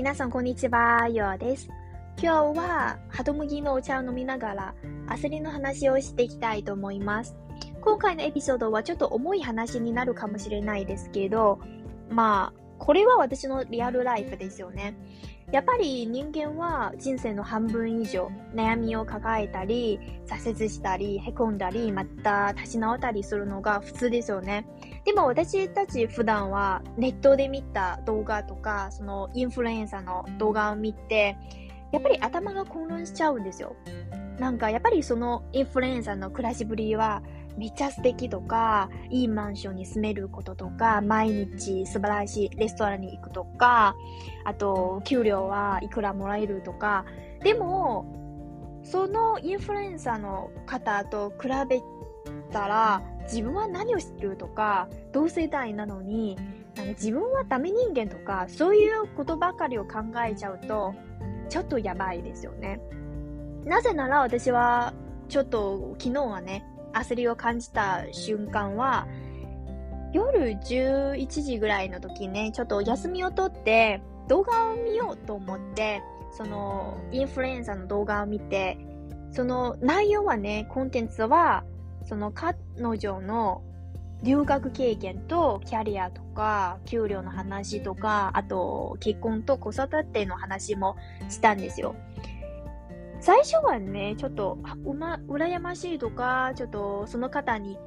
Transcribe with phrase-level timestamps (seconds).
[0.00, 1.10] 皆さん、こんにちは。
[1.10, 1.68] ようです。
[2.16, 4.74] 今日は、ハトムギのお茶を飲みながら、
[5.08, 7.36] 焦りの話をしていきたいと思います。
[7.82, 11.58] 今回のエピソードはちょっと重い話になるかもしれないですけど、
[12.08, 14.94] まあ、これは私のリアルライフですよね。
[15.52, 24.66] やっぱり人間は人生の半分以上悩みを抱えたり、挫折したり、凹んだり、また立ち直ったりするのが普通ですよね。
[25.04, 31.36] でも私たち普段はネットで見た動画とか、そのインフルエンサーの動画を見て、
[31.90, 33.74] やっぱり頭が混乱しちゃうんですよ。
[34.38, 37.22] なんかやっぱりそのインフルエンサーの暮らしぶりは
[37.56, 43.94] めっちゃ素敵とか、いいマンションに住めることとか、毎日素晴らしいレストランに行くとか、
[44.44, 47.04] あと、給料はいくらもらえるとか、
[47.42, 48.06] でも、
[48.82, 51.80] そのインフルエンサーの方と比べ
[52.52, 56.36] たら、自分は何をしてるとか、同世代なのに、
[56.76, 60.94] なんか自分はダメ人間とか、そういうことばかりを考えちゃうと、
[61.48, 62.80] ちょっとやばいですよね。
[63.64, 64.94] なぜなら私は、
[65.28, 69.06] ちょっと昨日はね、焦りを感じた瞬間は、
[70.12, 76.02] 夜11時ぐらいの時ね、ちょっと休みをとって動画を見ようと思って、
[76.32, 78.78] そのインフルエンサーの動画を見て、
[79.32, 81.64] その内容はね、コンテンツは、
[82.04, 82.56] その彼
[82.98, 83.62] 女の
[84.22, 90.96] 留学経験とキャリアとか、給料の話とか、あと結婚と子育ての話も
[91.28, 91.94] したんですよ。
[93.20, 97.78] 最初はね、ちょっと、うま、羨ましいとか、ちょっとその方に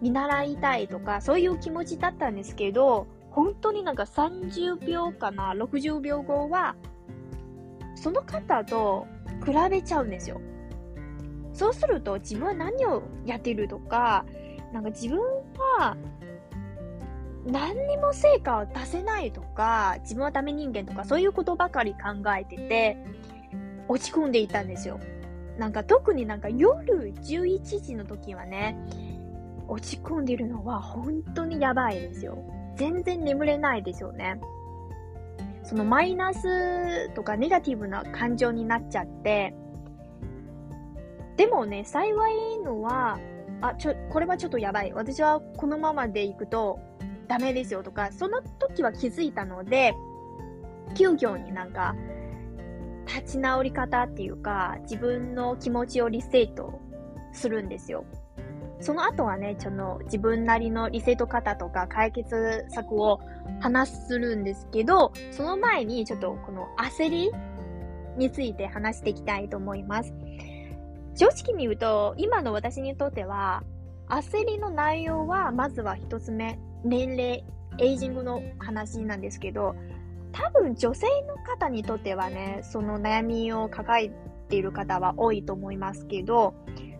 [0.00, 6.76] 見習いたいとか、そういう気持ちだったんですけど、本当になんか30秒かな、60秒後は、
[7.94, 9.06] その方と
[9.44, 10.40] 比べちゃうんですよ。
[11.52, 14.24] そうすると自分は何をやってるとか、
[14.72, 15.20] なんか自分
[15.78, 15.96] は
[17.46, 21.98] 何にも成果を出せないとか、自分はダメ人間とか、そういうことばかり考
[22.34, 22.96] えてて、
[23.90, 25.00] 落ち込んでいたんですよ。
[25.58, 28.78] なんか特になんか夜11時の時はね、
[29.66, 32.38] 落ち込んでるのは本当にやばいですよ。
[32.76, 34.40] 全然眠れないですよね。
[35.64, 39.54] そのマイナスとかネガティブな感情になっちゃって、
[41.36, 43.18] でもね、幸いのは、
[43.60, 44.92] あ、ちょ、これはちょっとやばい。
[44.92, 46.78] 私はこのままでいくと
[47.26, 49.94] ダメですよとか、その時は気づいたので、
[50.94, 51.96] 急遽になんか、
[53.14, 56.80] 立ち直り方っていうか、自分の気持ちをリセット
[57.32, 58.04] するんですよ。
[58.80, 63.20] その後はね、その自分なりのリセット方とか解決策を
[63.60, 67.30] 話するんですけど、その前にちょっとこの焦り
[68.16, 70.14] について話していきたいと思います。
[71.14, 73.62] 正直に言うと、今の私にとっては、
[74.08, 77.44] 焦りの内容は、まずは一つ目、年齢、
[77.78, 79.74] エイジングの話なんですけど、
[80.32, 84.10] 多分女性の方にとってはね、その悩みを抱え
[84.48, 86.54] ている方は多いと思いますけど、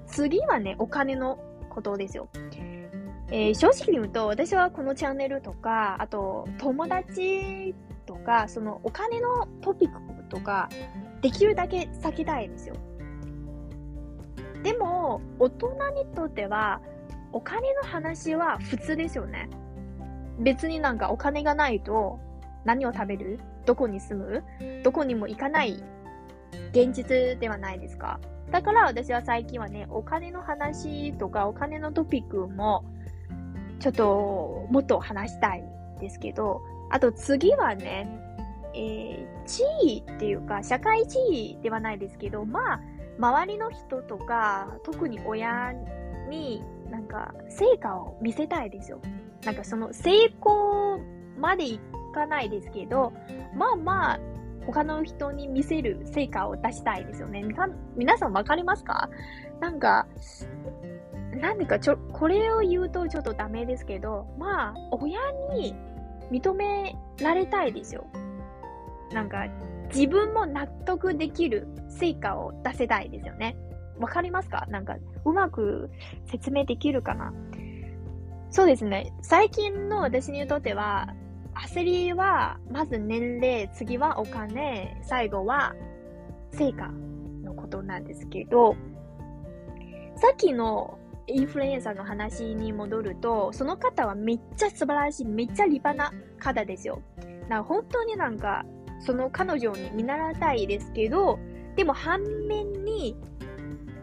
[0.06, 2.28] 次はね、お金のことですよ。
[3.32, 7.74] えー、正直に言うと、私はこのチャンネルとか、あと、友達
[8.04, 10.68] とか、そのお金のトピックとか、
[11.20, 12.74] できるだけ避けたいんですよ。
[14.64, 16.80] でも、大人にとっては、
[17.32, 19.48] お金の話は普通ですよね。
[20.40, 22.18] 別になんかお金がないと、
[22.64, 23.38] 何を食べる？
[23.66, 24.82] どこに住む？
[24.82, 25.82] どこにも行かない？
[26.72, 28.20] 現実ではないですか？
[28.50, 32.84] だから私は最近はね、お金の話とかお金のトピックも
[33.78, 35.64] ちょっともっと話したい
[36.00, 36.60] ですけど、
[36.90, 38.08] あと次はね、
[38.74, 41.18] えー、地位っていうか、社会地
[41.54, 42.80] 位ではないですけど、まあ、
[43.18, 45.72] 周りの人とか、特に親
[46.28, 49.00] になんか成果を見せたいですよ。
[49.44, 51.00] なんかその成功
[51.38, 53.12] まで行かないですけど、
[53.54, 54.20] まあまあ、
[54.66, 57.42] 他の人に見せる成果を出したいですよね。
[57.96, 59.08] 皆さんわかりますか？
[59.60, 60.06] なんか、
[61.40, 65.18] なんでかちょ、これを言うとちょっとダメですけど、まあ、親
[65.54, 65.74] に
[66.30, 68.06] 認められたいですよ。
[69.12, 69.46] なんか、
[69.92, 73.56] 自分も納得できる成果を出せたいですよね。
[73.98, 74.66] わかりますか？
[74.68, 75.90] なんか、うまく
[76.26, 77.32] 説明できるかな？
[78.50, 79.12] そうですね。
[79.22, 81.08] 最近の私にとっては、
[81.68, 85.74] 焦りは、まず年齢、次はお金、最後は
[86.52, 86.88] 成果
[87.44, 88.74] のことなんですけど、
[90.16, 97.02] さっきのインフルエンサーの話に戻ると、その方はめっちゃ素晴らしい、めっちゃ立派な方ですよ。
[97.48, 98.64] な本当になんか、
[99.00, 101.38] その彼女に見習いたいですけど、
[101.76, 103.16] でも反面に、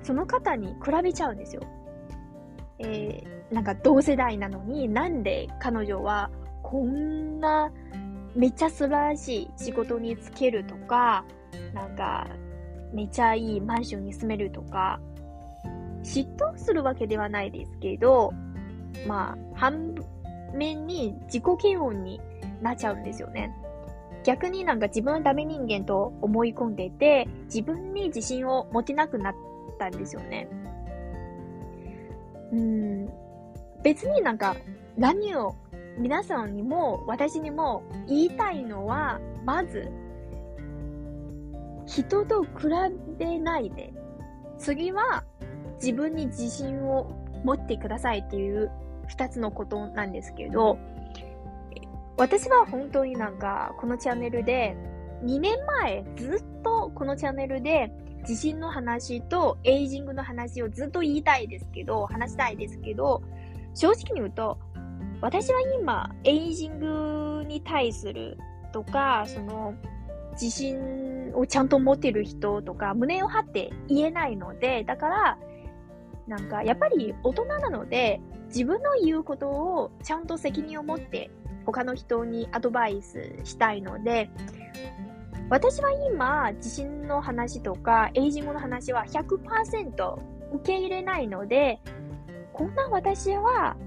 [0.04, 1.64] その方に比べちゃうんですよ。
[2.80, 6.30] えー、なんか同世代なのになんで彼女は
[6.70, 7.72] こんな
[8.36, 11.24] めっちゃ素晴らしい仕事に就けるとか、
[11.74, 12.28] なんか、
[12.94, 15.00] めちゃいいマンションに住めるとか、
[16.04, 18.34] 嫉妬するわけではないですけど、
[19.08, 19.96] まあ、反
[20.54, 22.20] 面に自己嫌悪に
[22.62, 23.56] なっちゃうんですよね。
[24.26, 29.36] 逆になんか自分はダメ人間と思い込んでて、自分に自信を持てなくなっ
[29.80, 30.50] たんですよね。
[32.52, 33.10] うん。
[33.84, 34.58] 別になんか
[34.98, 35.56] 何を
[35.98, 39.90] 皆さんにも私にも言いたいのは、まず、
[41.88, 42.50] 人と比
[43.18, 43.94] べないで、
[44.60, 45.24] 次は
[45.82, 47.10] 自分に自信を
[47.44, 48.72] 持ってくださいっていう
[49.08, 50.78] 二つのことなんですけど、
[52.18, 54.76] 私は本当になんかこのチャンネルで
[55.24, 57.92] 2年前ずっとこのチャンネルで
[58.28, 63.24] 自信の話とエイジングの話をずっと言いたいですけど、話したいですけど、
[63.74, 64.58] 正直に言うと、
[65.22, 68.38] 私は今、エイジングに対する
[68.72, 69.74] とか、その、
[70.34, 75.38] 自信をちゃんと持ってる人とか、胸を張って言えないので、だから、
[76.28, 81.30] なんか、やっぱり大人なので、自分の言うことをちゃんと責任を持って
[81.66, 84.30] 他の人にアドバイスしたいので、
[85.50, 90.20] 私は今、自信の話とか、エイジングの話は100%
[90.54, 91.80] 受け入れないので、
[92.54, 93.78] こんな私は、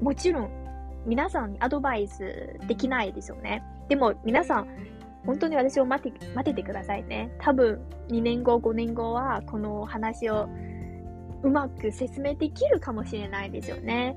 [0.00, 0.61] もちろん、
[1.06, 3.62] 皆さんにアドバイスできないですよね。
[3.88, 4.68] でも、皆さん、
[5.26, 7.30] 本当に私を待って、待ててくださいね。
[7.38, 10.48] 多分、2年後、5年後は、この話を
[11.42, 14.16] うまく説明できるかもしれないですよね。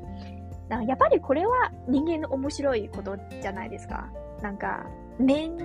[0.69, 4.09] だからやっぱりこれは人間の面白いことじゃないですか。
[4.41, 4.85] なんか、
[5.19, 5.55] 年、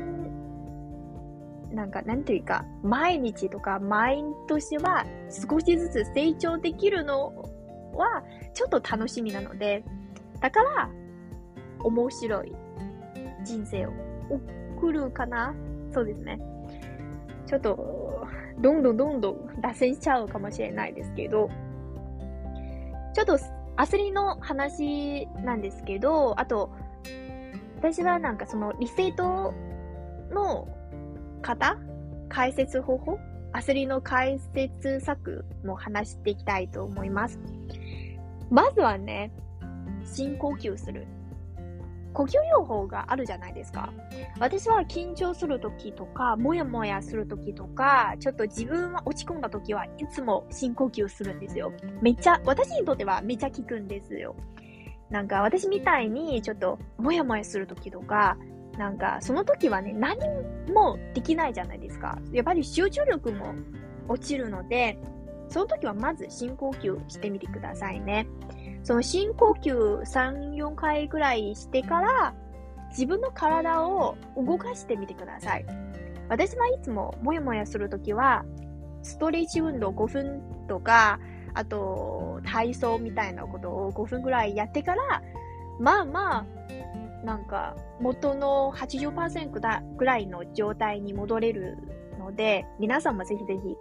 [1.73, 7.33] なんか、なんていうか、毎日とか毎年は少しずつ成長できるの
[7.95, 8.25] は
[8.55, 9.85] ちょっと楽しみなので、
[10.41, 10.91] だから、
[11.83, 12.53] 面白い
[13.45, 13.93] 人生を
[14.77, 15.55] 送るかな？
[15.93, 16.39] そうですね。
[17.47, 18.27] ちょっと、
[18.59, 21.51] どんどんどんどん脱線しちゃうかもしれないですけど、
[23.13, 23.39] ちょっと、
[23.77, 26.71] アスリの話なんですけど、あと、
[27.79, 29.55] 私はなんかそのリセート
[30.31, 30.69] の
[31.43, 31.79] 方？
[32.29, 33.19] 解説方法？
[33.53, 37.41] アスリの解説策も話していきたいと思います。
[38.49, 39.33] まずはね、
[40.05, 41.07] 深呼吸する。
[42.13, 43.93] 呼吸療法があるじゃないですか。
[44.39, 51.73] 私は緊張するときとか、もやもやするときとか、ちょっと自分は落ち込んだときはいつも深呼吸するんですよ。
[52.03, 54.35] めっちゃ、私にとってはめっちゃ効くんですよ。
[55.11, 58.37] なんか私みたいにちょっともやもやするときとか、
[58.79, 60.19] なんかその時はね、何
[60.73, 62.19] もできないじゃないですか。
[62.33, 63.55] やっぱり集中力も
[64.09, 64.99] 落ちるので、
[65.49, 68.27] その時はまず深呼吸してみてくださいね。
[68.83, 72.35] その深呼吸3、4回ぐらいしてから、
[72.91, 75.67] 自分の体を動かしてみてください。
[76.29, 78.45] 私はいつももやもやするときは、
[79.03, 81.19] ストレッチ運動5分とか、
[81.55, 85.23] あと、体操みたいなことを5分ぐらいやってから、
[85.81, 91.79] まあまあ、なんか、元の80%だぐらいの状態に戻れる
[92.19, 93.77] ので、皆さんもぜひぜひ、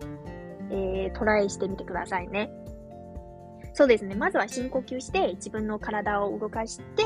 [0.72, 2.50] えー、トライしてみてくださいね。
[3.80, 4.14] そうですね。
[4.14, 7.06] まずは深呼吸して、自分の体を動かして、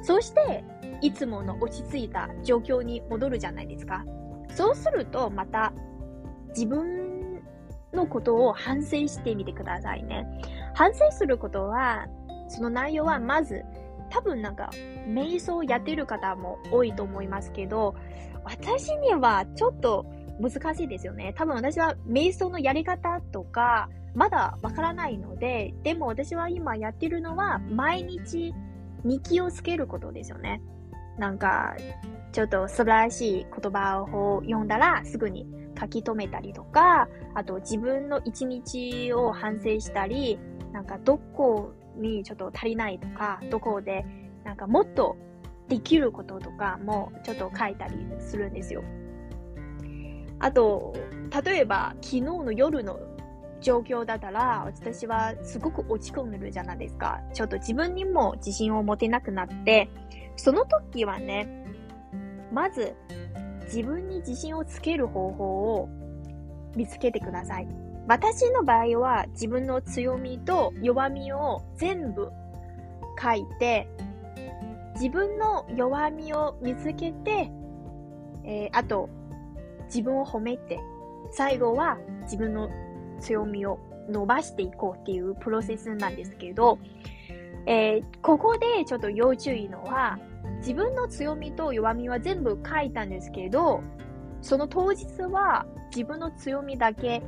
[0.00, 0.64] そして、
[1.02, 4.06] いつもの落ち着いた状況に戻るじゃないですか。
[4.54, 5.74] そうすると、また、
[6.56, 7.42] 自分
[7.92, 10.26] のことを反省してみてくださいね。
[10.74, 12.06] 反省することは、
[12.48, 13.62] その内容はまず、
[14.08, 14.70] 多分なんか、
[15.06, 17.96] 瞑想をやってる方も多いと思いますけど、
[18.44, 20.06] 私にはちょっと
[20.40, 21.34] 難しいですよね。
[21.36, 28.54] 多分私は瞑想のやり方とか、まだわからないので、でも私は今やってるのは、毎日
[29.04, 30.62] 日記をつけることですよね。
[31.18, 31.76] なんか、
[32.32, 35.46] ちょっと素晴らしい言葉を読んだら、すぐに
[35.78, 40.38] 書き留めたりとか、あと自分の一日を反省したり、
[40.72, 44.04] なんかどこにちょっと足りないとか、どこで
[44.44, 45.16] なんかもっと
[45.68, 48.82] できることとかもちょっと書いたりするんですよ。
[50.40, 50.94] あと、
[51.44, 52.98] 例えば昨日の夜の
[53.64, 57.20] 状況だったら、私はすごく落ち込んでるじゃないですか。
[57.32, 59.88] ちょっと自分にも自信を持てなくなって、
[60.36, 61.48] その時はね、
[62.52, 62.94] まず
[63.64, 65.88] 自分に自信をつける方法を
[66.76, 67.68] 見つけてください。
[68.06, 72.30] 私の場合は自分の強みと弱みを全部
[73.20, 73.88] 書いて、
[74.96, 77.50] 自分の弱みを見つけて、
[78.44, 79.08] えー、あと、
[79.86, 80.78] 自分を褒めて、
[81.32, 82.68] 最後は自分の
[83.20, 83.78] 強みを
[84.08, 86.78] 伸ばしていこうっていうプロセスなんですけど、
[87.66, 90.18] えー、ここでちょっと要注意のは、
[90.58, 93.82] 自分の強みと弱みは全部書いたんですけど、
[94.42, 97.22] その当日は自分の強みだけ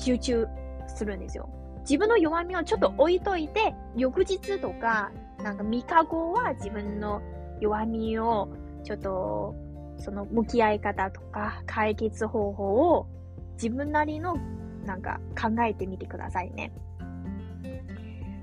[0.00, 0.46] 集中
[0.88, 1.48] するんですよ。
[1.80, 5.10] 自分の弱みをちょっと置いといて、翌日とか、
[5.42, 7.20] なんか3日後は自分の
[7.60, 8.48] 弱みを
[8.84, 9.54] ちょっと、
[9.98, 13.06] その向き合い方とか解決方法を
[13.54, 14.36] 自分なりの
[14.84, 16.72] なんか考えてみてくださいね。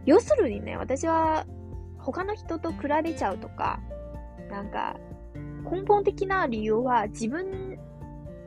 [0.06, 1.46] 要するにね、私は
[1.98, 3.80] 他の人と比べちゃうとか、
[4.50, 4.96] なんか
[5.70, 7.78] 根本的な理由は自分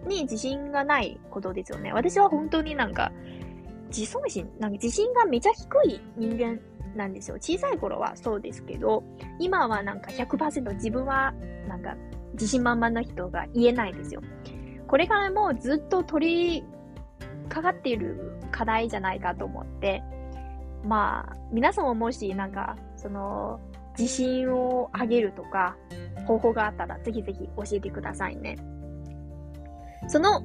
[0.07, 1.93] に自信がないことですよね。
[1.93, 3.13] 私は本当になんか
[3.89, 6.59] 自尊心、なんか自信がめちゃ低い人間
[6.97, 7.37] なんですよ。
[7.37, 9.05] 小さい頃はそうですけど、
[9.39, 11.33] 今はなんか100%自分は
[11.69, 11.97] なんか
[12.33, 14.23] 自信満々な人が言えないですよ。
[14.93, 16.65] これからもずっと取り
[17.49, 20.03] かかっている課題じゃないかと思って、
[20.85, 23.59] まあ、皆さんももしなんか、その、
[23.99, 25.79] 自信を上げるとか、
[26.27, 28.59] 方法があったら、ぜひぜひ教えてくださいね。
[30.09, 30.43] その、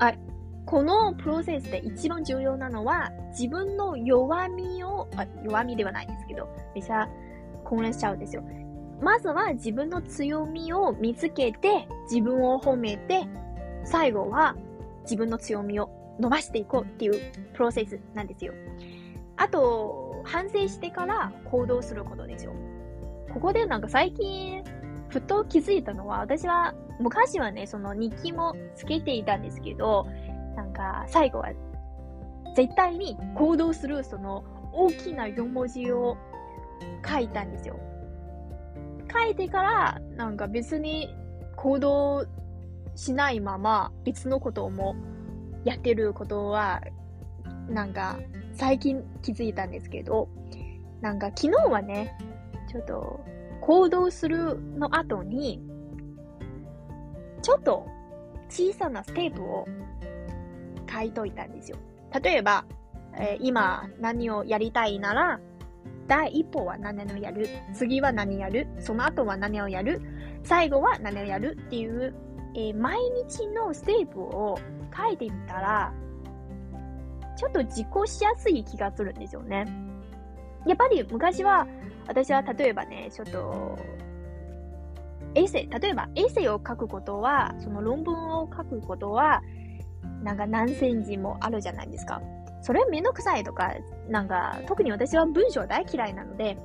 [0.00, 0.12] あ、
[0.66, 7.08] このプロセスで一番重要なのは、自分の弱みを、あ弱みではないんですけど、めちゃ
[7.64, 8.44] 混乱しちゃうんですよ。
[9.04, 13.26] まずは自分の強みを見つけて、自分を褒めて、
[13.84, 14.56] 最後は
[15.02, 18.54] 自分の強みを伸ばしていこうっていうプロセスなんですよ。
[19.36, 22.54] あと、反省してから行動することですよ。
[23.34, 24.64] ここでなんか最近、
[25.08, 30.06] ふと気づいたのは、私は、昔はね、その日記もつけていたんですけど、
[30.56, 31.50] なんか最後は、
[32.56, 36.16] 絶対に行動するその大きな4文字を
[37.06, 37.78] 書いたんですよ。
[39.14, 41.14] 書いてから、なんか別に
[41.56, 42.26] 行動
[42.96, 44.96] しないまま別のことも
[45.64, 46.82] やってることは、
[47.68, 48.18] なんか
[48.52, 50.28] 最近気づいたんですけど、
[51.00, 52.16] なんか昨日はね、
[52.70, 53.24] ちょっと
[53.60, 55.62] 行動するの後に、
[57.42, 57.86] ちょっと
[58.48, 59.66] 小さなステップを
[60.90, 61.78] 書いといたんですよ。
[62.22, 62.64] 例えば、
[63.16, 65.40] えー、今何をやりたいなら、
[66.06, 70.00] 第一歩は何をやる、次は何やる、その後は何をやる、
[70.42, 71.56] 最後は何をやる？
[71.66, 72.14] っていう、
[72.54, 74.58] えー、毎日のステップを
[74.96, 75.92] 書いてみたら、
[77.36, 79.66] ちょっと実行しやすい気がするんですよね。
[80.66, 81.66] やっぱり昔は、
[82.06, 83.78] 私は例えばね、ちょっと、
[85.34, 89.42] エッセイ、例えばエッセイを書くことは、その論文を書くことは、
[90.22, 92.22] なんか何千字もあるじゃないですか。
[92.64, 93.74] それめんどくさいとか、
[94.08, 96.56] なんか、特に私は文章大嫌いなので、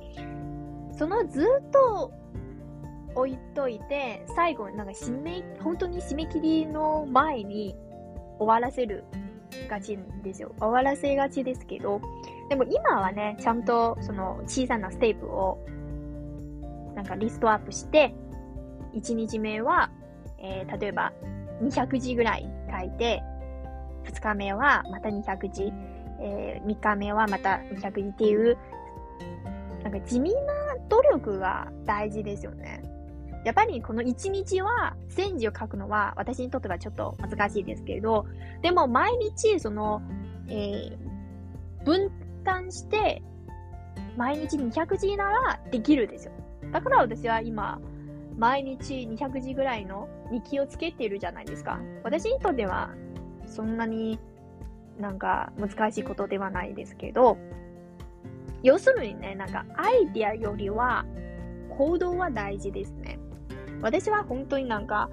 [0.96, 2.10] そのずっと
[3.14, 7.76] 置いといて、最後、なんか締め、本当に締め切りの前に
[8.38, 9.04] 終わらせる
[9.68, 10.54] がちですよ。
[10.58, 12.00] 終わらせがちですけど、
[12.48, 15.58] でも今はね、ちゃんとその小さなステップを
[16.94, 18.14] なんかリストアップして、
[18.94, 19.90] 1日目は、
[20.38, 21.12] えー、例えば
[21.62, 23.22] 200字ぐらい書いて、
[24.04, 25.72] 2日目はまた200字、
[26.20, 28.56] えー、3日目はまた200字っていう、
[29.82, 30.40] なんか地味な
[30.88, 32.82] 努力が大事ですよね。
[33.44, 38.26] やっぱりこの1日は戦時を書くのは私にとってはちょっと難しいですけれど、
[38.62, 40.02] でも毎日その、
[40.48, 42.10] えー、分
[42.44, 43.22] 担して
[44.16, 46.32] 毎日200字ならできるですよ。
[46.72, 47.80] だから私は今、
[48.36, 51.80] 毎日200字ぐらいの日記をつけているじゃないですか。
[52.04, 52.90] 私にとっては
[53.50, 54.18] そんなに
[54.98, 57.36] なんか難しいことではないですけど、
[58.62, 61.04] 要するにね、なんかアイディアよりは
[61.76, 63.18] 行動は大事ですね。
[63.82, 65.10] 私は本当になんか、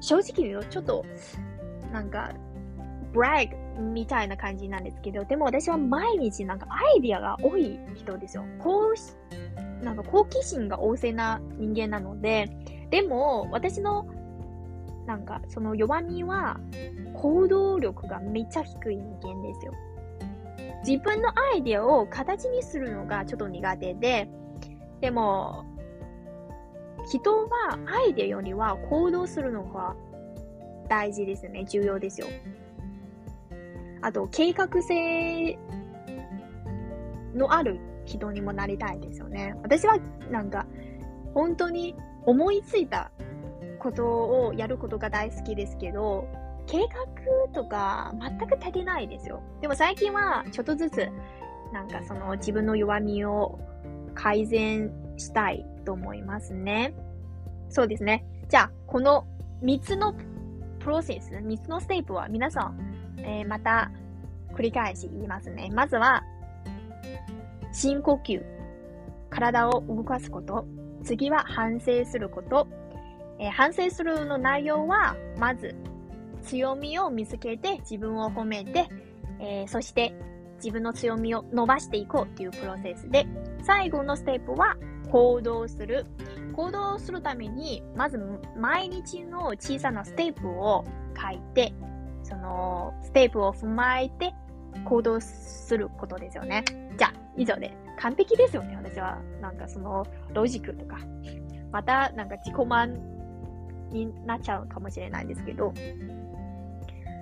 [0.00, 1.06] 正直言うとちょっと、
[1.92, 2.32] なんか、
[3.12, 8.44] ブラッグみたいな感じなんですけど、でも私は毎日なんかアイディアが多い人ですよ。
[8.58, 9.14] こうし、
[9.82, 12.50] なんか好奇心が旺盛な人間なので、
[12.90, 14.06] でも私の
[15.06, 16.58] なんかその弱みは
[17.14, 19.72] 行動力がめっちゃ低い人間ですよ。
[20.86, 24.28] 自分のアイデアを形にするのがちょっと苦手で、
[25.00, 25.64] でも
[27.08, 29.94] 人はアイデアよりは行動するのが
[30.88, 31.64] 大事ですね。
[31.64, 32.26] 重要ですよ。
[34.02, 35.58] あと、計画性
[37.34, 39.54] のある人にもなりたいですよね。
[39.62, 39.98] 私は
[40.30, 40.66] なんか、
[41.34, 41.94] 本当に
[42.24, 43.10] 思いついた
[43.78, 44.06] こと
[44.46, 46.28] をやることが大好きですけど、
[46.66, 49.42] 計画とか全く足りないですよ。
[49.60, 51.08] でも最近はちょっとずつ、
[51.72, 53.58] なんかその自分の弱みを
[54.14, 56.94] 改善したいと思いますね。
[57.68, 58.24] そうですね。
[58.48, 59.26] じゃあ、この
[59.62, 60.14] 3つの
[60.80, 62.78] プロセス、3つのステップは皆さん、
[63.18, 63.90] えー、また
[64.54, 65.70] 繰り返し言いますね。
[65.72, 66.22] まずは、
[67.72, 68.42] 深呼吸。
[69.28, 70.64] 体を動かすこと。
[71.04, 72.66] 次は反省すること。
[73.38, 75.74] えー、反省するの内容は、まず、
[76.42, 78.88] 強みを見つけて自分を褒めて、
[79.40, 80.14] えー、そして
[80.56, 83.26] 自分の強みを伸ばしていこうっていうプロセスで、
[83.64, 84.76] 最後のステップは
[85.10, 86.06] 行動する。
[86.54, 88.18] 行動するために、まず
[88.56, 90.84] 毎日の小さなステップを
[91.20, 91.74] 書いて、
[92.22, 94.34] そのステップを踏まえて
[94.84, 96.64] 行動することですよね。
[96.96, 99.18] じゃあ、以上で完璧ですよね、私は。
[99.42, 100.96] なんかそのロジックとか。
[101.72, 103.15] またなんか自己満
[103.90, 105.72] になっちゃうかもしれないですけど、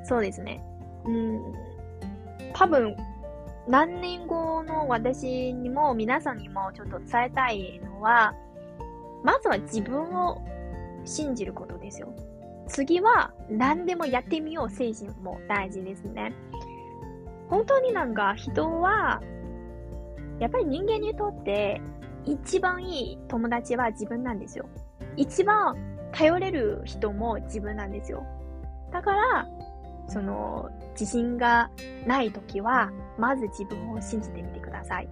[0.05, 0.63] そうですね。
[1.05, 1.41] うん、
[2.53, 2.97] 多分、
[3.67, 8.35] 何年後の私にも皆さんにもちょっと伝えたいのは、
[9.23, 10.43] まずは自分を
[11.05, 12.09] 信じることですよ。
[12.67, 16.35] 次は何でもやってみよう精神も大事ですね。
[17.49, 19.23] 本当になんか人は、
[20.39, 21.81] やっぱり人間にとって
[22.25, 24.67] 一番いい友達は自分なんですよ。
[25.17, 25.77] 一番
[26.15, 28.25] 頼れる人も自分なんですよ。
[28.93, 29.49] だから、
[30.09, 31.71] その、自信が
[32.07, 35.09] ないときは、まず自分を信じてみてください。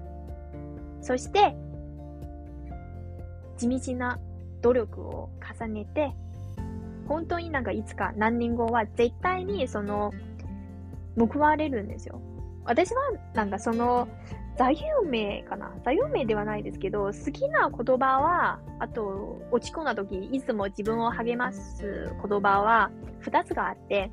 [1.01, 1.57] そして、
[3.57, 4.19] 地道な
[4.61, 5.31] 努力を
[5.61, 6.13] 重ねて、
[7.09, 10.13] 本当になんかいつか何年後は絶対にその、
[11.19, 12.21] 報われるんですよ。
[12.65, 13.01] 私は
[13.35, 14.09] なんかその、
[14.57, 15.73] 座右銘かな？
[15.85, 22.91] 座右銘ではないですけど、好きな言葉は、あと、落ち込んだ時、いつも自分を励ます言葉は
[23.21, 24.11] 二つがあって、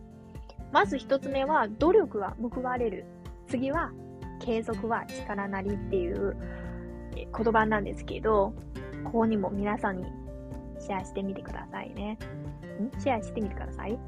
[0.71, 3.05] まず一つ目は、努力は報われる。
[3.47, 3.91] 次は、
[4.39, 6.37] 継続は力なりっていう
[7.15, 8.53] 言葉なんですけど、
[9.03, 10.05] ここにも皆さんに
[10.79, 12.17] シェアしてみてくださいね。
[12.81, 12.99] ん？
[12.99, 13.99] シェアしてみてください？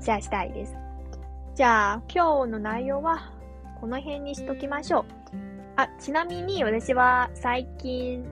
[0.00, 0.74] シェアしたいです。
[1.54, 3.32] じゃあ、今日の内容は
[3.80, 5.04] この辺にしときましょう。
[5.78, 8.24] あ、ちなみに私は最近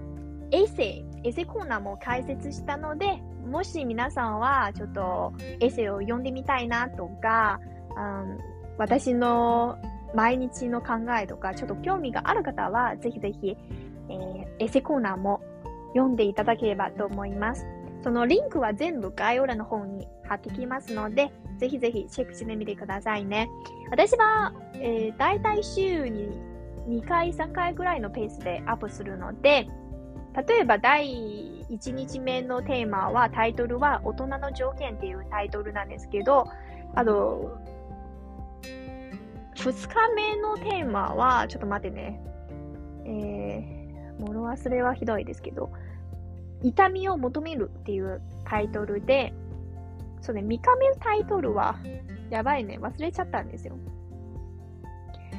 [0.50, 7.60] エッセイ、エセコーナーも開設したので、もし皆さんはちょっとエッセイを読んでみたいなとか、
[7.96, 8.38] うん、
[8.78, 9.78] 私の
[10.12, 13.56] 毎日の考えとか、ちょっと興味がある方は、ぜひぜひ、
[14.08, 15.40] えー、エセコーナーも
[15.90, 17.64] 読んでいただければと思います。
[18.02, 23.48] そのリンクは全部概要欄の方に貼ってきますので、ぜひぜひチェックしてみてくださいね。
[23.92, 26.55] 私は、えー、大体週に
[26.86, 29.68] 2回、3回ぐらいのペースでアップするので、
[30.48, 36.46] 例えば第1日目のテーマは、タイトルは大人の条件っていうタイトルなんですけど、
[36.94, 37.58] あと、
[39.54, 42.20] 2日目のテーマは、ちょっと待ってね。
[43.06, 45.70] えー、物忘れはひどいですけど、
[46.62, 49.32] 痛みを求めるっていうタイトルで、
[50.20, 51.76] そうね、3日目のタイトルは、
[52.30, 53.76] やばいね、忘れちゃったんですよ。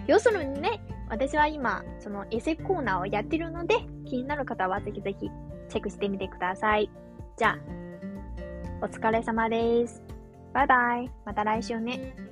[0.07, 5.29] 要するにね、私は今、そのエセコーナーをやってるので、気になる方はぜひぜひ
[5.69, 6.89] チェックしてみてください。
[7.37, 7.57] じゃあ、
[8.81, 10.03] お疲れ様です。
[10.53, 11.11] バイバイ。
[11.25, 12.26] また来週ね。